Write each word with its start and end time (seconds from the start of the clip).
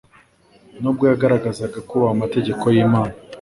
N’ubwo 0.81 1.03
yagaragazaga 1.11 1.79
kubaha 1.87 2.13
amategeko 2.15 2.63
y’Imana, 2.75 3.13